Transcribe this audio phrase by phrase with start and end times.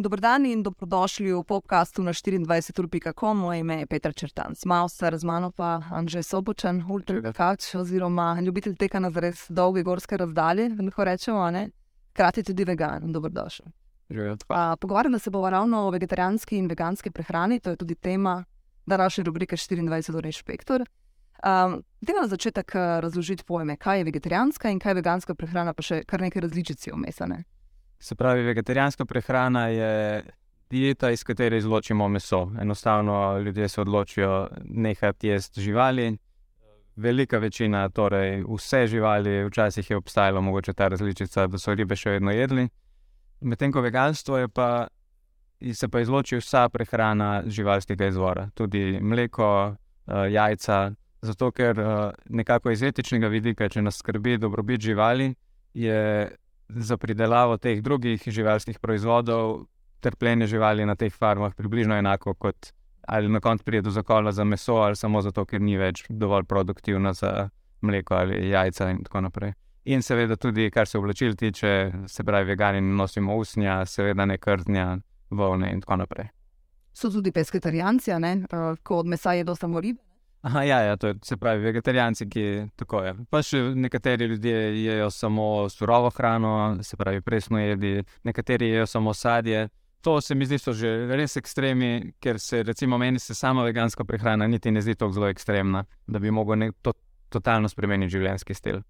[0.00, 3.38] Dobrodan in dobrodošli v podkastu na 24.com.
[3.38, 9.00] Moje ime je Petr Črtan, Smalcer, z mano pa Anžej Sobočen, ultrakač oziroma ljubitelj teka
[9.00, 11.68] na res dolge gorske razdalje, lahko rečemo, ne?
[12.14, 13.12] Hkrati tudi vegan.
[13.12, 13.66] Dobrodošli.
[14.80, 18.44] Pogovarjamo se bomo ravno o vegetarijanski in veganski prehrani, to je tudi tema
[18.86, 20.24] današnje rubrike 24.
[20.26, 20.80] inšpektor.
[20.80, 25.74] Um, Dajmo na začetek eh, razložiti pojme, kaj je vegetarijanska in kaj je veganska prehrana,
[25.74, 27.44] pa še kar nekaj različic vmesane.
[28.00, 30.22] Se pravi, vegetarijanska prehrana je
[30.70, 32.50] dieta, iz katere izločimo meso.
[32.60, 36.18] Enostavno ljudje se odločijo nehati jesti živali.
[36.96, 42.10] Velika večina, torej vse živali, včasih je obstajala mogoče ta različica, da so ribe še
[42.16, 42.68] vedno jedli.
[43.40, 44.88] Medtem ko veganstvo je pa,
[45.72, 49.76] se pa izloči vsa prehrana živalskega izvora, tudi mleko,
[50.08, 50.92] eh, jajca.
[51.22, 55.34] Zato, ker eh, nekako iz etičnega vidika, če nas skrbi dobrobit živali,
[55.74, 56.30] je
[56.76, 59.66] za pridelavo teh drugih živalskih proizvodov,
[60.00, 62.72] trpljenje živali na teh farmah približno enako kot
[63.08, 66.44] ali na koncu pride do zakola za meso, ali samo zato, ker ni več dovolj
[66.44, 67.48] produktivna za
[67.80, 69.52] mleko ali jajca in tako naprej.
[69.84, 74.98] In seveda tudi, kar se oblačil tiče, se pravi, vegani nosimo usnja, seveda ne krtnja,
[75.30, 76.28] volne in tako naprej.
[76.92, 78.12] So tudi pesketarijanci,
[78.82, 80.09] ko od mesa jedo samo ribe.
[80.42, 82.44] Aha, ja, ja, to je, se pravi, vegetarijanci, ki
[82.76, 83.12] tako je.
[83.30, 89.14] Pa še nekateri ljudje jedo samo surovo hrano, se pravi, presno jedi, nekateri jedo samo
[89.14, 89.68] sadje.
[90.00, 94.04] To se mi zdi, so že res ekstremi, ker se, recimo, meni se sama veganska
[94.04, 96.94] prehrana niti ne zdi tako zelo ekstremna, da bi lahko to
[97.28, 98.80] totalno spremenil življenjski stil.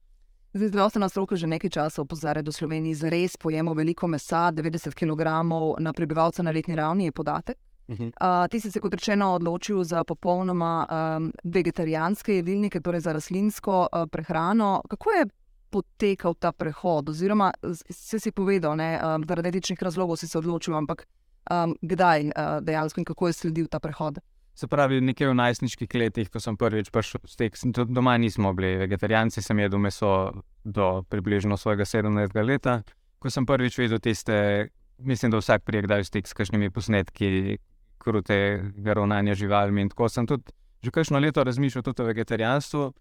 [0.54, 4.94] Zdaj, zdravstvena stroka že nekaj časa opozarja, da v Sloveniji zares pojemo veliko mesa, 90
[4.94, 5.34] kg
[5.82, 7.58] na prebivalca na letni ravni je podatek.
[7.90, 13.88] Uh, ti si se, kot rečeno, odločil za popolnoma um, vegetarijanske jedilnike, torej za rastlinsko
[13.90, 14.82] uh, prehrano.
[14.88, 15.24] Kako je
[15.70, 17.08] potekal ta prehod?
[17.08, 17.52] Oziroma,
[17.90, 21.06] se si povedal, da um, zaradi etičnih razlogov si se odločil, ampak
[21.50, 24.20] um, kdaj uh, dejansko in kako je sledil ta prehod?
[24.54, 27.50] Se pravi, nekje v najstniških letih, ko sem prvič prišel s tem,
[27.88, 30.30] doma nismo bili vegetarijanci, sem jedel meso
[30.64, 32.44] do približno svojega 17.
[32.44, 32.82] leta.
[33.18, 34.68] Ko sem prvič videl tiste,
[34.98, 37.58] mislim, da vsak prijek daje stik s kakšnimi posnetki,
[38.00, 39.84] krutega ravnanja živalmi.
[39.86, 40.52] In tako sem tudi
[40.82, 42.92] že kakšno leto razmišljal o vegetarijanstvu.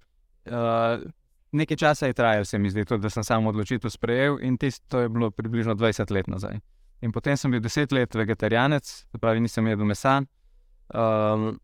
[0.46, 1.12] Uh,
[1.52, 5.00] nekaj časa je trajalo, se mi zdi, tudi, da sem samo odločitev sprejel, in tisto
[5.00, 6.60] je bilo približno 20 let nazaj.
[7.02, 10.22] In potem sem bil 10 let vegetarijanec, pravi, nisem jedel mesa.
[10.90, 11.60] Um,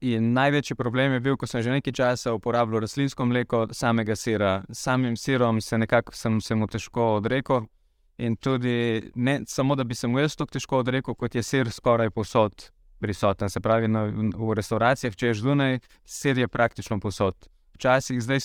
[0.00, 4.62] in največji problem je bil, ko sem že nekaj časa uporabljal rastlinsko mleko, samega sira.
[4.72, 7.66] Samim sirom se nekako sem se mu težko odrekel.
[8.18, 11.70] In tudi ne samo, da bi se mu jaz tako težko odrekel, kot je sir
[11.70, 12.68] skoraj posod
[13.00, 13.50] prisoten.
[13.50, 14.04] Se pravi, na,
[14.36, 17.48] v restavracijah, če je zunaj, sir je praktično posod.
[17.74, 18.44] Včasih, zdaj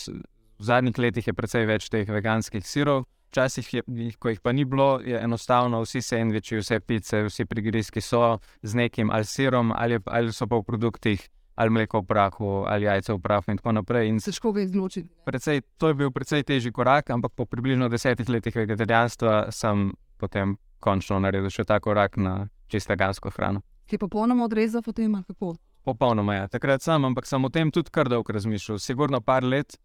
[0.58, 3.84] v zadnjih letih je precej več teh veganskih sirov, včasih, je,
[4.18, 8.80] ko jih pa ni bilo, je enostavno vsi sendviči, vse pice, vsi prigrizki so z
[8.82, 11.28] nekim ali sirom ali, ali so pa v produktih
[11.58, 14.10] ali mleko v prahu, ali jajce v prahu, in tako naprej.
[14.12, 15.10] In Težko ga izločiti.
[15.26, 19.90] Precej, to je bil precej težji korak, ampak po približno desetih letih vegetarijanstva sem
[20.22, 23.64] potem končno naredil še ta korak na čisto vegansko hrano.
[23.90, 25.56] Ki je popolnoma odrezal od tega, kako?
[25.88, 26.40] Popolnoma je.
[26.46, 26.48] Ja.
[26.60, 29.80] Takrat sem, ampak sem o tem tudi kar dolgo razmišljal, sigurno par let.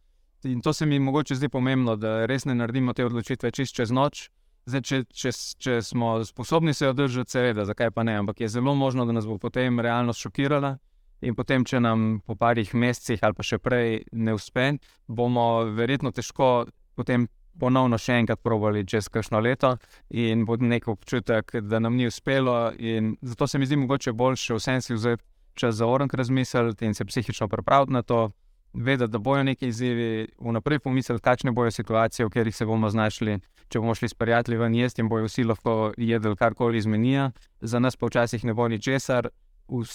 [0.44, 3.94] In to se mi mogoče zdi pomembno, da res ne naredimo te odločitve čist čez
[3.94, 4.26] noč.
[4.66, 8.74] Zdaj, če, če, če smo sposobni se održati, seveda, zakaj pa ne, ampak je zelo
[8.74, 10.76] možno, da nas bo potem realnost šokirala.
[11.22, 14.72] In potem, če nam po parih mesecih ali pa še prej ne uspe,
[15.06, 16.66] bomo verjetno težko
[16.98, 17.28] potem
[17.58, 19.76] ponovno še enkrat provali čez kakšno leto
[20.10, 22.72] in bo nek občutek, da nam ni uspelo.
[22.78, 25.24] In zato se mi zdi mogoče boljše vsem si vzeti
[25.54, 28.30] čas za orang razmisliti in se psihično pripraviti na to.
[28.72, 33.34] Vedeti, da bojo neki izzivi, vnaprej pomisliti, kakšne bojo situacije, v katerih se bomo znašli,
[33.68, 37.78] če bomo šli s prijatelji ven jesti in bojo vsi lahko jedli karkoli izmenija, za
[37.84, 39.28] nas pa včasih ne bo ničesar,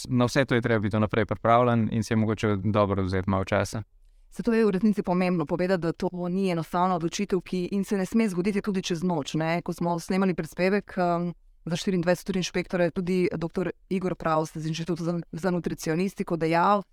[0.10, 3.46] na vse to je treba biti naprej pripravljen in se je mogoče dobro vzeti malo
[3.46, 3.84] časa.
[4.32, 8.30] Zato je v resnici pomembno povedati, da to ni enostavna odločitev, ki se ne sme
[8.30, 9.34] zgoditi tudi čez noč.
[9.34, 9.62] Ne?
[9.62, 11.34] Ko smo snemali prispevek um,
[11.66, 13.72] za 24 inšpektorje, je tudi dr.
[13.90, 16.84] Igor Pravs iz Inštituta za, za nutricionistiko dejal,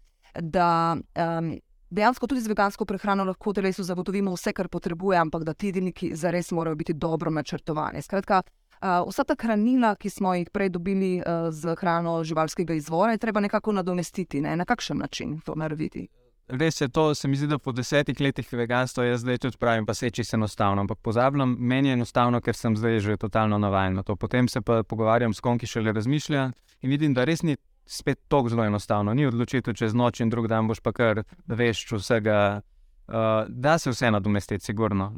[0.41, 1.59] da um,
[1.91, 6.15] dejansko tudi z vegansko prehrano lahko telesu zagotovimo vse, kar potrebuje, ampak da ti jedilniki
[6.17, 8.03] zares morajo biti dobro načrtovani.
[8.03, 8.43] Skratka,
[8.85, 13.41] vsa ta hranila, ki smo jih prej dobili uh, z hrano živalskega izvora, je treba
[13.41, 14.41] nekako nadomestiti.
[14.41, 14.57] Ne?
[14.57, 16.09] Na kakšen način to narediti?
[16.49, 19.87] Res je to, se mi zdi, da po desetih letih veganstva jaz zdaj tudi pravim,
[19.87, 20.81] pa se čisto enostavno.
[20.81, 24.17] Ampak pozabljam, meni je enostavno, ker sem zdaj že totalno navaden na to.
[24.17, 26.51] Potem se pa pogovarjam s kom, ki še le razmišlja
[26.83, 27.57] in vidim, da res ni
[27.87, 29.15] spet tako zelo enostavno.
[29.15, 32.61] Ni odločitev čez noč in drug dan boš pa kar veš vsega.
[33.05, 35.11] Uh, da se vse nadomestiti, sigurno.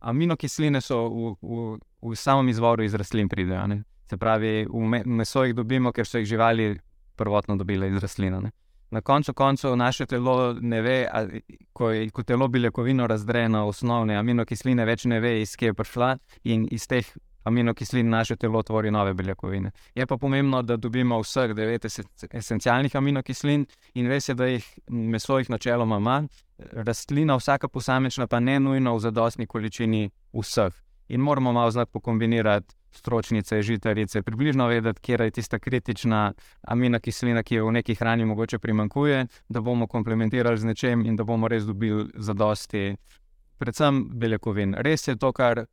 [0.00, 1.78] Aminokisline so v, v,
[2.10, 3.82] v samem izvoru iz rastlin pridejo.
[4.10, 6.76] Se pravi, v me meso jih dobimo, ker so jih živali
[7.16, 8.40] prvotno dobile iz rastlina.
[8.40, 8.50] Ne.
[8.90, 11.42] Na koncu koncev naše telo ne ve, ali,
[11.72, 15.74] ko, je, ko telo beljakovino razdre na osnovne aminokisline, več ne ve, iz kje je
[15.74, 16.10] prišla
[16.44, 17.08] in iz teh
[17.46, 19.70] aminokislin naše telo tvori nove beljakovine.
[19.94, 21.86] Je pa pomembno, da dobimo vseh devet
[22.32, 26.16] esencialnih aminokislin in res je, da jih meso jih načeloma ima,
[26.72, 30.74] rastlina, vsaka posamična, pa ne nujno v zadostni količini vseh.
[31.08, 36.32] In moramo malo znati pokombinirati stročnice, žitarice, približno vedeti, kje je tista kritična
[36.62, 41.24] aminokislina, ki jo v neki hrani mogoče primankuje, da bomo komplementirali z nečem in da
[41.24, 42.96] bomo res dobili zadosti,
[43.58, 44.74] predvsem beljakovin.
[44.78, 45.66] Res je to, kar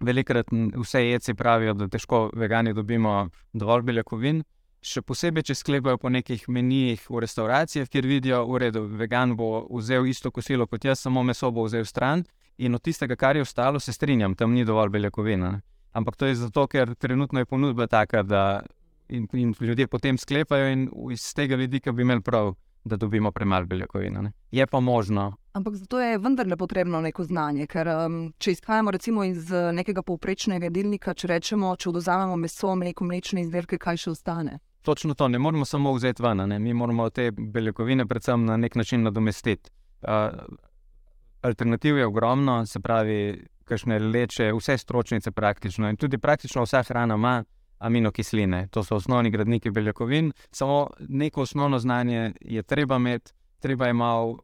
[0.00, 4.42] velikrat vse jedci pravijo, da težko vegani dobimo dovolj beljakovin.
[4.80, 9.66] Še posebej, če sklepajo po nekih menijih v restauracijah, kjer vidijo, da je vegan bo
[9.70, 12.24] vzel isto kosilo kot jaz, samo meso bo vzel stran
[12.58, 15.60] in od tistega, kar je ostalo, se strinjam, tam ni dovolj beljakovina.
[15.92, 18.62] Ampak to je zato, ker trenutno je ponudba taka, da
[19.08, 22.54] in, in ljudje potem sklepajo, in iz tega vidika bi imeli prav,
[22.84, 24.30] da dobimo premalo beljakovina.
[24.50, 27.66] Je pa možno, Ampak zato je vendarle potrebno neko znanje.
[27.66, 28.92] Ker um, če izhajamo
[29.24, 34.10] iz uh, nekega povprečnega jedilnika, če rečemo, če oduzamemo meso, mleko, mlečne izdelke, kaj še
[34.10, 34.58] ostane?
[34.88, 36.58] Točno to, ne moramo samo vzeti ven, ne?
[36.58, 39.70] mi moramo te beljakovine predvsem na nek način nadomestiti.
[40.02, 40.08] Uh,
[41.42, 47.14] alternativ je ogromno, se pravi, kakšne leče, vse stročnice praktično in tudi praktično vsa hrana
[47.14, 47.44] ima.
[47.78, 53.92] Aminokisline, to so osnovni gradniki beljakovin, samo neko osnovno znanje je treba imeti, treba je
[53.92, 54.38] malo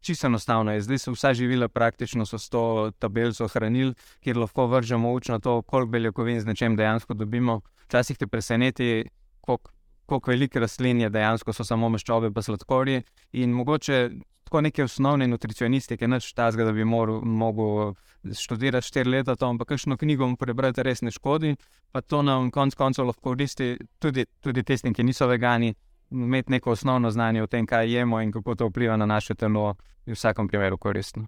[0.00, 0.80] čisto enostavno je.
[0.80, 5.90] Zdaj so vsa živila praktično s to tabelico hranil, kjer lahko vržemo učno to, koliko
[5.90, 7.60] beljakovin z nečem dejansko dobimo.
[7.84, 9.04] Včasih te preseneti,
[9.40, 9.70] koliko,
[10.06, 13.02] koliko velike rastline dejansko so samo maščobe, pa sladkorje.
[13.32, 14.10] In mogoče
[14.44, 17.92] tako neke osnovne nutricionistike, neč tazga, da bi mogel
[18.34, 21.54] študirati štiri leta, to, ampak kakšno knjigo prebrati res ne škodi.
[21.92, 25.74] Pa to nam konec koncev lahko koristi tudi, tudi tistim, ki niso vegani
[26.10, 29.76] imeti neko osnovno znanje o tem, kaj jemo in kako to vpliva na naše telo,
[30.06, 31.26] je v vsakem primeru koristno.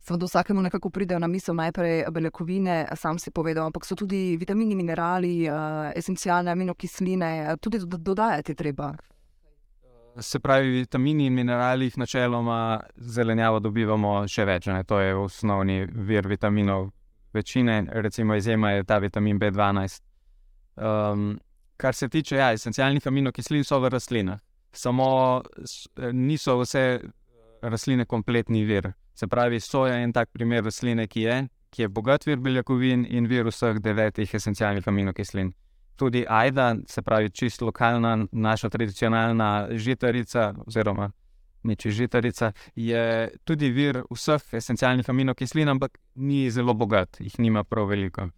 [0.00, 4.74] Seveda, vsakemu nekako pridejo na misel najprej beljakovine, sam si povedal, ampak so tudi vitamini,
[4.74, 8.92] minerali, uh, esencialne aminokisline, tudi dodajati treba.
[10.20, 14.66] Se pravi, vitamini in minerali, načeloma zelenjavo dobivamo še več.
[14.66, 14.82] Ne?
[14.84, 16.88] To je osnovni vir vitaminov
[17.32, 20.02] večine, recimo izjema je ta vitamin B12.
[20.76, 21.38] Um,
[21.76, 24.40] kar se tiče ja, esencialnih aminokislin, so v rastlinah.
[24.72, 25.42] Samo
[26.12, 27.00] niso vse
[27.62, 28.92] rastline kompletni vir.
[29.18, 31.36] Se pravi, soja je en tak primer rastline, ki je,
[31.74, 35.50] ki je bogat vir beljakovin in vir vseh devetih esencialnih aminokislin.
[35.98, 41.10] Tudi ajda, se pravi, čisto lokalna, naša tradicionalna žitarica, oziroma
[41.66, 47.90] neči žitarica, je tudi vir vseh esencialnih aminokislin, ampak ni zelo bogat, jih nima prav
[47.90, 48.28] veliko.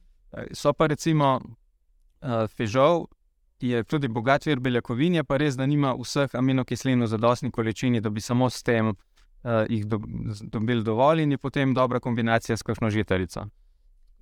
[0.52, 3.04] So pa recimo uh, fižol,
[3.60, 8.10] je tudi bogat vir beljakovin, pa res, da nima vseh aminokislin v zadostni količini, da
[8.10, 8.94] bi samo s tem
[9.42, 10.00] uh, jih do,
[10.42, 13.46] dobili dovolj in je potem dobra kombinacija s kakšno žitarico.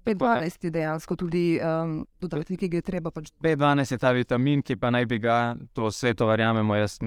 [0.07, 3.11] B12 je dejansko tudi um, dodatek, ki ga je treba.
[3.11, 3.33] Pač...
[3.45, 6.99] B12 je ta vitamin, ki pa naj bi ga, to vse to verjamemo, jaz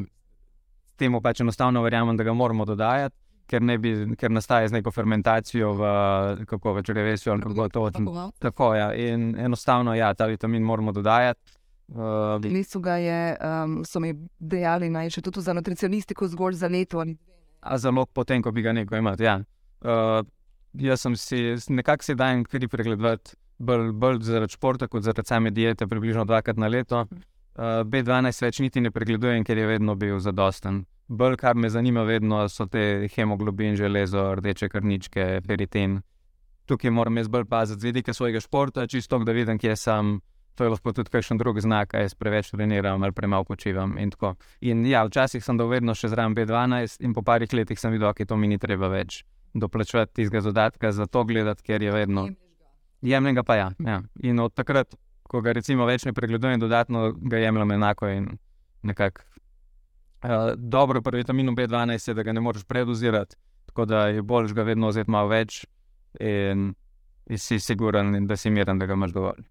[1.01, 3.17] temu pač enostavno verjamem, da ga moramo dodajati.
[3.51, 5.87] Ker, bi, ker nastaja z neko fermentacijo v
[6.47, 8.27] kako več revesijo, ali kako to odvija.
[8.39, 8.69] Tako.
[8.77, 8.93] Ja.
[8.95, 11.57] In enostavno, ja, ta vitamin moramo dodajati.
[11.91, 16.69] Uh, Listu ga je, um, so mi dejali, naj še tudi za nutricionistiko, zgolj za
[16.71, 17.03] leto.
[17.61, 19.19] A za lok, potem, ko bi ga nekaj imel.
[19.21, 19.39] Ja.
[19.81, 20.21] Uh,
[20.73, 25.51] jaz sem si nekako se dajem kri pregledati, bolj, bolj zaradi športa, kot zaradi same
[25.51, 27.05] diete, približno dvakrat na leto.
[27.51, 30.85] Uh, B12 več niti ne pregledujem, ker je vedno bil zadosten.
[31.11, 35.99] Bolj, kar me zanima, vedno so te hemoglobin, železo, rdeče krničke, peritin.
[36.65, 40.19] Tukaj moram jaz bolj paziti z vidika svojega športa, čisto da vidim, kje sem.
[40.61, 43.95] To je lahko tudi kakšen drug znak, jaz preveč treniram ali premalo počivam.
[43.97, 44.11] In
[44.61, 48.13] in ja, včasih sem dal vedno še zraven B12, in po parih letih sem videl,
[48.13, 52.27] da to mi ni treba več doplačevati tistega dodatka za to gledati, ker je vedno.
[53.01, 54.03] Jemljenega pa ja, ja.
[54.21, 58.27] In od takrat, ko ga recimo več ne pregledujem, dodatno ga jemljem enako in
[58.83, 59.25] nekako.
[60.21, 64.53] Uh, dobro pri vitaminu B12 je, da ga ne moreš predozirati, tako da je bolj,
[64.53, 65.63] da ga vedno vzeti malo več
[66.19, 66.75] in,
[67.25, 69.41] in si siguren, da si miren, da ga imaš dovolj.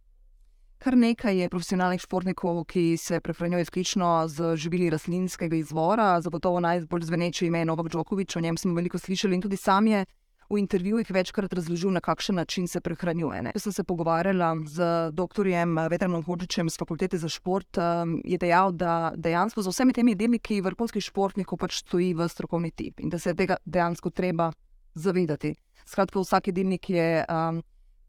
[0.80, 7.02] Kar nekaj je profesionalnih športnikov, ki se prehranjujejo izključno z živili rastlinskega izvora, zagotovo najbolj
[7.04, 10.06] zveneče ime Novak Džokovič, o njem smo veliko slišali in tudi sam je
[10.50, 13.42] v intervjujih večkrat razložil, na kakšen način se prehranjuje.
[13.54, 15.50] Jaz sem se pogovarjala z dr.
[15.90, 20.62] Vetranom Hodžičem z fakultete za šport, um, je dejal, da dejansko za vsemi temi jedilniki
[20.64, 24.48] vrhunskih športnikov pač stoji v strokovni tip in da se tega dejansko treba
[24.94, 25.52] zavedati.
[25.84, 27.26] Skratka, vsak jedilnik je.
[27.28, 27.60] Um,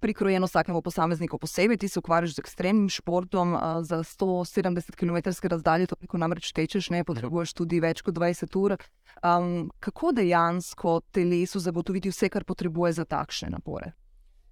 [0.02, 1.78] prikrojeno vsakemu posamezniku posebej.
[1.78, 7.04] Ti se ukvarjaš z ekstremnim športom uh, za 170 km razdalje, toliko namreč tečeš, ne
[7.06, 8.76] potrebuješ tudi več kot 20 ur.
[9.22, 13.94] Um, kako dejansko telesu zagotoviti vse, kar potrebuje za takšne napore?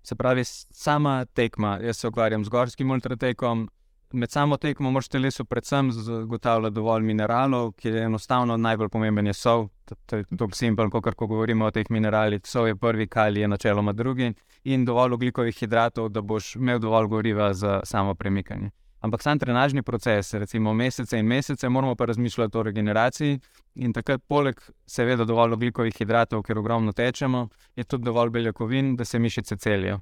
[0.04, 3.68] Se pravi, sama tekma, jaz se ukvarjam z gorskim ultratekom.
[4.12, 9.34] Med samo tekmo moraš telesu predvsem zagotavljati dovolj mineralov, ki je enostavno najbolj pomemben je
[9.34, 9.68] sol.
[10.06, 12.42] To je tako simpel, kot ko govorimo o teh mineralih.
[12.44, 17.08] Sol je prvi, kali je načeloma drugi, in dovolj oglikovih hidratov, da boš imel dovolj
[17.08, 18.72] goriva za samo premikanje.
[19.00, 23.40] Ampak sam trenažni proces, recimo mesece in mesece, moramo pa razmišljati o regeneraciji.
[23.76, 29.06] In takrat, poleg seveda dovolj oglikovih hidratov, ker ogromno tečemo, je tudi dovolj beljakovin, da
[29.06, 30.00] se mišice celijo.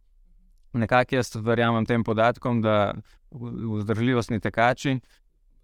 [0.77, 2.93] Nekako jaz verjamem tem podatkom, da
[3.31, 4.99] vzdržljivostni tekači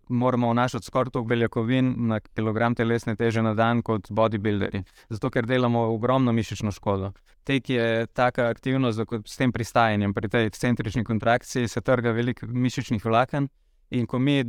[0.09, 4.83] moramo vnašati skoraj toliko beljakovin na kilogram telesne teže na dan kot bodybuilderji.
[5.09, 7.11] Zato, ker delamo ogromno mišično škodo.
[7.43, 12.47] Tek je taka aktivnost, da s tem pristajanjem, pri tej centrični kontrakciji, se trga veliko
[12.47, 13.47] mišičnih vlaken.
[13.89, 14.43] In ko mi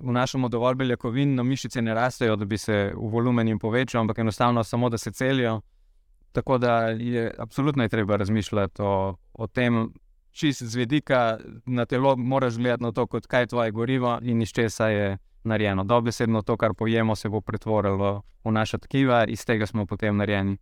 [0.00, 4.18] vnašamo dovolj beljakovin, no mišice ne rastejo, da bi se v volumenu jim povečal, ampak
[4.18, 5.60] enostavno samo, da se celijo.
[6.32, 9.92] Tako da je absolutno je treba razmišljati o, o tem,
[10.30, 14.42] čist z vidika na telo, moraš gledati na to, kot kaj je tvoje gorivo in
[14.42, 15.84] iz česa je narejeno.
[15.84, 20.58] Dobesedno to, kar pojemo, se bo pretvorilo v naša tkiva, iz tega smo potem narejeni.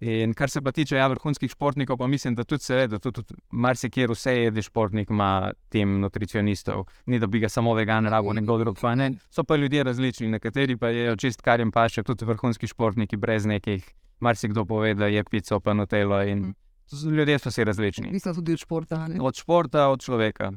[0.00, 3.40] In kar se pa tiče ja, vrhunskih športnikov, pa mislim, da tudi seveda, tudi, tudi
[3.50, 6.84] marsikjer vse jedi športnik ima tim nutricionistov.
[7.06, 9.12] Ni da bi ga samo vegan rabo, nekdo drug pa ne.
[9.30, 13.46] So pa ljudje različni, nekateri pa je čist kar jim paše, tudi vrhunski športniki brez
[13.46, 13.86] nekih,
[14.24, 16.54] marsikdo pove, da je pico, pa notelo in mm.
[16.92, 18.10] Ljudje so vsi različni.
[18.12, 19.08] Mislim tudi od športa.
[19.08, 19.20] Ne?
[19.20, 20.52] Od športa, od človeka.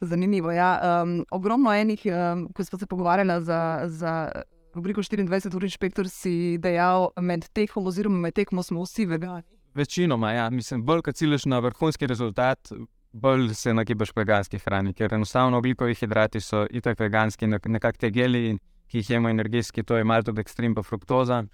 [0.00, 0.52] Zanimivo.
[0.52, 1.02] Ja.
[1.02, 4.32] Um, ogromno enih, um, ko smo se pogovarjali za, za
[4.74, 9.42] rubriko 24 ur inšpektor, si dejal, med tekom oziroma med tekmo smo vsi vegani.
[9.74, 10.50] Večinoma, ja.
[10.50, 12.72] Mislim, bolj kot ciljaš na vrhunski rezultat,
[13.12, 18.10] bolj se nagibaš k veganski hrani, ker enostavno oglikovi hidrati so itak veganski, nekako te
[18.10, 21.44] geli, ki jih jemo energijski, to je maltodekstrin pa fruktoza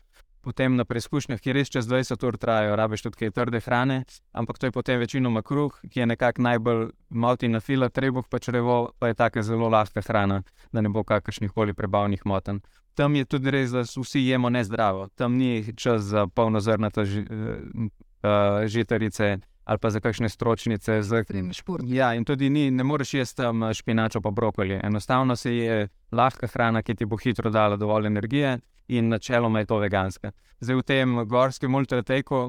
[0.49, 3.99] potem na preizkušnjah, ki res čez 20 ur trajajo, rabiš tudi kaj trde hrane,
[4.33, 8.41] ampak to je potem večinoma kruh, ki je nekako najbolj moti na fila, trebuh pa
[8.41, 12.63] črevo, pa je tako zelo lahka hrana, da ne bo kakršnih koli prebavnih motenj.
[12.97, 18.65] Tam je tudi res, da vsi jemo nezdravo, tam ni čas za polnozrnate ži, uh,
[18.67, 19.37] žitarice.
[19.69, 21.19] Ali pa za kakšne stročnice, za.
[21.85, 24.81] Ja, in tudi ni, ne moreš jesti tam špinačo, pa brokoli.
[24.83, 28.59] Enostavno se je lahka hrana, ki ti bo hitro dala dovolj energije,
[28.89, 30.33] in načeloma je to veganska.
[30.61, 32.49] Zdaj v tem gorskem ultrateku,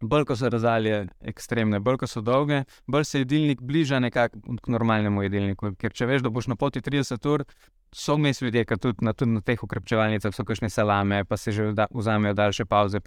[0.00, 4.74] bolj ko so razdalje ekstremne, bolj ko so dolge, bolj se jedilnik bliža nekako k
[4.74, 5.74] normalnemu jedilniku.
[5.78, 7.44] Ker če veš, da boš na poti 30 ur,
[7.92, 11.52] so vmes ljudje, ki tudi na, tudi na teh ukrepčevalnicah so kakšne salame, pa se
[11.52, 13.00] že da, vzamejo daljše pauze.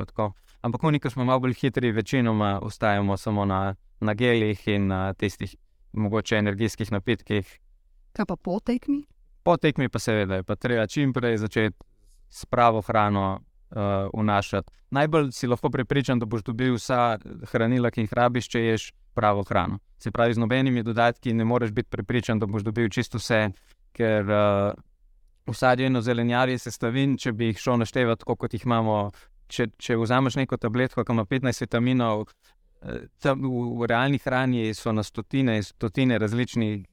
[0.62, 5.14] Ampak oni, ki smo malo bolj hitri, večinoma ostajamo samo na, na gelih in na
[5.14, 5.56] tistih
[5.94, 7.60] mogoče energijskih napitkih.
[8.14, 9.04] Kaj pa po tekmi?
[9.44, 11.78] Po tekmi pa seveda je pa treba čim prej začeti
[12.30, 14.72] s pravo hrano uh, vnašati.
[14.92, 17.18] Najbolj si lahko prepričan, da boš dobil vsa
[17.52, 19.80] hranila, ki jih rabiš, če ješ pravo hrano.
[19.98, 23.50] Se pravi, z nobenimi dodatki ne moreš biti prepričan, da boš dobil čisto vse,
[23.94, 24.74] ker uh,
[25.46, 28.98] v sadju in zelenjavi sestavin, če bi jih šel naštevati, kot jih imamo.
[29.54, 32.24] Če, če vzameš neko tabletko, ki ima 15 vitaminov,
[32.82, 36.88] eh, tam v, v realni hrani so na stotine, stotine različnih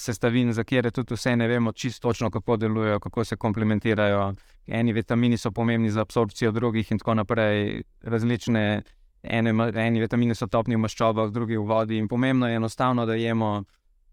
[0.00, 4.34] sestavin, za kjer tudi vse ne vemo čisto točno, kako delujejo, kako se komplementirajo.
[4.66, 7.82] Eni vitamini so pomembni za absorpcijo drugih, in tako naprej.
[8.02, 8.82] Različne,
[9.22, 11.98] ene, eni vitamini so topni v maščobah, drugi v vodi.
[11.98, 13.64] In pomembno je enostavno, da jemo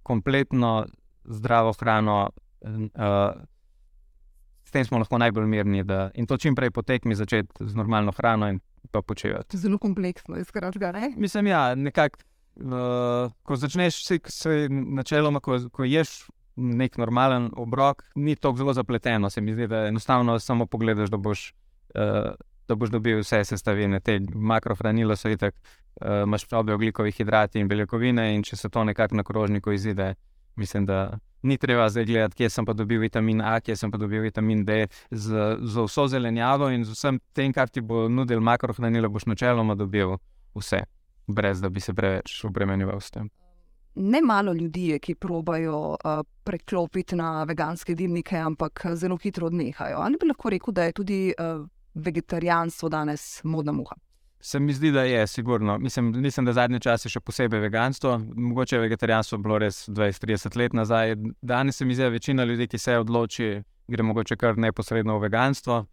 [0.04, 0.86] kompletno
[1.26, 2.30] zdravo hrano.
[2.64, 3.34] Uh,
[4.64, 5.84] s tem smo lahko najbolj mirni.
[5.84, 8.60] Da, in to čim prej potekmi začeti z normalno hrano in
[8.92, 9.58] pa počevati.
[9.58, 10.94] Zelo kompleksno je, skratka.
[11.16, 12.20] Mislim, ja, nekako.
[12.54, 18.74] Uh, ko začneš, se, se načeloma, ko, ko ješ nek normalen obrok, ni tako zelo
[18.74, 19.30] zapleteno.
[19.30, 21.54] Se mi zdi, da enostavno samo pogledaš, da boš,
[21.96, 22.30] uh,
[22.68, 24.00] da boš dobil vse sestavine.
[24.00, 28.84] Te makrohranila so itek, uh, imaš probe oglikovih hidratov in beljakovine, in če se to
[28.84, 30.14] nekako na krožniku izide,
[30.56, 33.98] mislim, da ni treba zdaj gledati, kje sem pa dobil vitamin A, kje sem pa
[33.98, 34.88] dobil vitamin D.
[35.12, 39.76] Z, z vso zelenjavo in z vsem tem, kar ti bo nudil makrohranila, boš načeloma
[39.76, 40.18] dobil
[40.56, 40.86] vse
[41.28, 43.30] brez da bi se preveč obremenjeval s tem.
[43.96, 49.98] Ne malo ljudi je, ki probajo uh, preklopiti na veganske dimnike, ampak zelo hitro odnehajo.
[49.98, 53.96] Ali bi lahko rekel, da je tudi uh, vegetarijanstvo danes modna muha?
[54.46, 55.78] Se mi zdi, da je, sigurno.
[55.78, 58.18] Mislim, mislim da zadnje čase še posebej veganstvo.
[58.36, 61.16] Mogoče je vegetarijanstvo bilo res 20-30 let nazaj.
[61.42, 65.30] Danes se mi zdi, da večina ljudi, ki se odloči, gre mogoče kar neposredno v
[65.30, 65.86] veganstvo.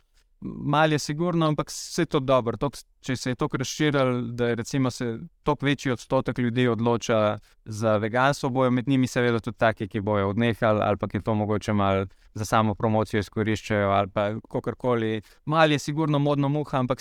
[0.74, 2.56] Mal je sigurno, ampak vse to dobro.
[2.58, 7.96] Tok, če se je to razširilo, da je se toliko večji odstotek ljudi odloča za
[7.96, 11.72] veganstvo, bojo med njimi seveda tudi taki, ki bojo odnehali ali pa ki to mogoče
[11.72, 15.22] malo za samo promocijo izkoriščajo ali pa kakorkoli.
[15.44, 17.00] Mal je sigurno modno muha, ampak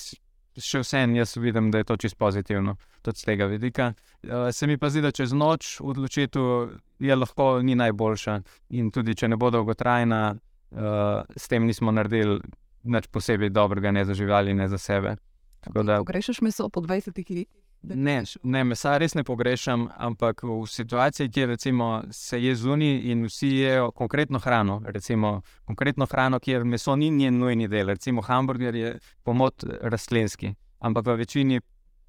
[0.63, 3.94] še vsem jaz vidim, da je to čisto pozitivno, tudi z tega vidika.
[4.24, 8.39] Uh, se mi pa zdi, da čez noč odločitev je lahko ni najboljša
[8.80, 12.39] in tudi če ne bo dolgotrajna, uh, s tem nismo naredili
[12.84, 15.16] nič posebej dobrega, ne za živali, ne za sebe.
[15.74, 17.48] Pogrešaš meso po 20 letih?
[17.81, 23.24] Ne, ne, mesa res ne pogrešam, ampak v situaciji, kjer recimo, se je zunaj in
[23.24, 28.75] vsi jedo konkretno hrano, recimo konkretno hrano, kjer meso ni njen nujni del, recimo hamburger
[28.75, 31.62] je pomot rastlinski, ampak v večini,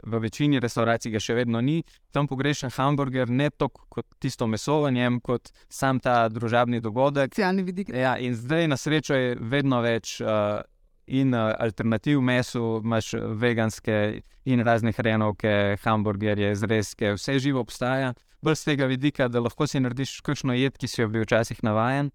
[0.02, 4.80] v večini restauracij ga še vedno ni, tam pogrešam hamburger ne toliko kot tisto meso
[4.82, 7.30] v njem, kot sam ta družabni dogodek.
[7.30, 7.94] Socialni vidik.
[7.94, 10.18] Ja, in zdaj na srečo je vedno več.
[10.18, 10.66] Uh,
[11.10, 13.12] in uh, alternativ mesu, imaš
[13.42, 18.14] veganske in razne hrenovke, hamburgerje, zrezke, vse živo obstaja.
[18.42, 21.60] Bolj z tega vidika, da lahko si narediš kakšno jed, ki si jo bil včasih
[21.66, 22.08] navaden,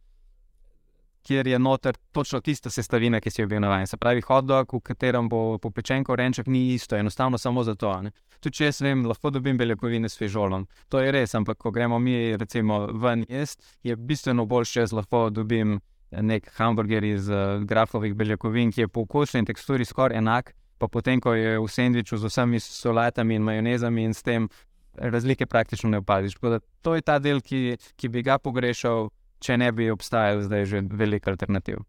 [1.25, 3.87] kjer je noter točno tista sestavina, ki si jo bil navaden.
[3.87, 7.93] Se pravi, hotdog, v katerem bo popečen korenček, ni isto, enostavno samo zato.
[8.39, 10.67] Tudi če jaz vem, lahko dobim beljakovine s fižolom.
[10.89, 15.29] To je res, ampak ko gremo mi, recimo, ven jesti, je bistveno boljše, če lahko
[15.29, 15.79] dobim
[16.11, 20.87] nek hamburger iz uh, grafovih beljakovin, ki je po okusu in teksturi skoraj enak, pa
[20.87, 24.49] potem, ko je v sendviču z vsemi solatami in majonezami in s tem,
[24.95, 26.35] razlike praktično ne opaziš.
[26.81, 29.09] To je ta del, ki, ki bi ga pogrešal,
[29.39, 31.83] če ne bi obstajal zdaj že veliko alternativ.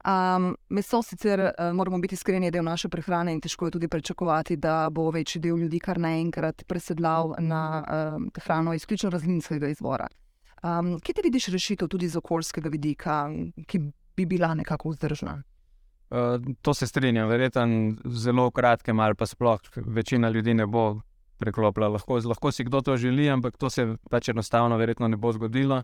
[0.00, 4.56] Um, meso sicer uh, moramo biti iskreni, del naše prehrane in težko je tudi pričakovati,
[4.56, 10.08] da bo večji del ljudi kar naenkrat presedlal na um, hrano izključno razlinskega izvora.
[10.62, 13.30] Um, kje ti vidiš rešitev tudi z okoljskega vidika,
[13.66, 13.80] ki
[14.16, 15.42] bi bila nekako vzdržna?
[16.10, 21.00] Uh, to se strinjam, verjetno zelo kratke, ali pa sploh večina ljudi ne bo
[21.38, 21.88] preklopila.
[21.88, 25.82] Lahko, lahko si kdo to želi, ampak to se pač enostavno verjetno ne bo zgodilo.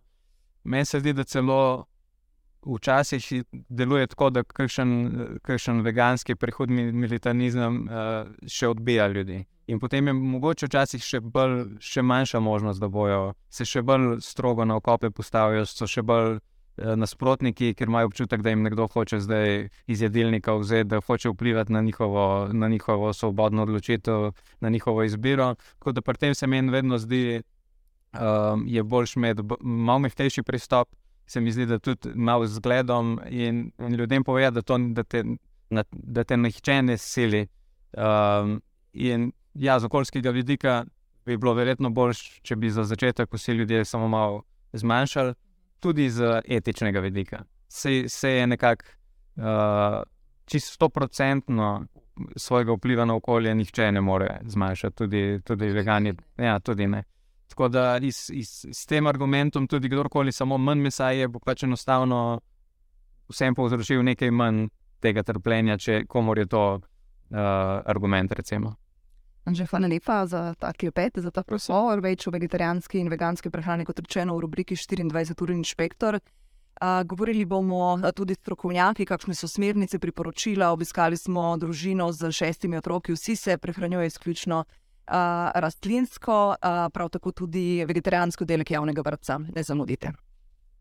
[0.64, 1.86] Meni se zdi, da celo
[2.66, 9.44] včasih deluje tako, da kakšen veganski prihodni militarizem uh, še odbija ljudi.
[9.66, 14.20] In potem je mogoče včasih še, bolj, še manjša možnost, da bojo se še bolj
[14.22, 18.86] strogo na okope postavili, so še bolj eh, nasprotniki, ker imajo občutek, da jim nekdo
[18.92, 19.56] hoče zdaj
[19.90, 25.54] iz jedilnika vzeti, da hoče vplivati na njihovo, na njihovo svobodno odločitev, na njihovo izbiro.
[25.78, 27.56] Tako da pri tem se meni vedno zdi, da
[28.20, 30.88] um, je boljš imeti malo mehtejši pristop.
[31.26, 36.36] Se mi zdi, da tudi malo zgledom in, in ljudem povedati, da, da da te
[36.36, 37.46] nihče ne sili.
[37.92, 38.62] Um,
[38.92, 40.84] in ja, z okoljskega vidika
[41.24, 45.34] bi bilo verjetno bolj, če bi za začetek vsi ljudje samo malo zmanjšali,
[45.80, 47.42] tudi z etičnega vidika.
[47.68, 48.84] Se, se je nekako
[49.36, 50.02] uh,
[50.44, 51.86] čisto stoprocentno
[52.36, 56.14] svojega vpliva na okolje, nihče ne more zmanjšati, tudi, tudi vegani.
[56.38, 57.02] Ja, tudi ne.
[57.48, 62.40] Tako da s tem argumentom, tudi kdorkoli samo manj mesa je, bo pač enostavno
[63.30, 64.66] vsem povzročil nekaj manj
[65.02, 67.38] tega trpljenja, če komor je to uh,
[67.86, 68.32] argument.
[68.32, 68.74] Recimo.
[69.46, 73.86] Anže, hvala lepa za ta klepet, za ta prostor, več o vegetarijanski in veganski prehrani,
[73.86, 76.18] kot rečeno v rubriki 24-ur inšpektor.
[76.76, 80.72] Uh, govorili bomo tudi s strokovnjaki, kakšne so smernice, priporočila.
[80.74, 84.64] Obiskali smo družino z šestimi otroki, vsi se prehranjujejo izključno
[85.54, 86.56] rastlinsko,
[86.92, 89.38] prav tako tudi vegetarijansko delek javnega vrca.
[89.38, 90.12] Ne zamudite.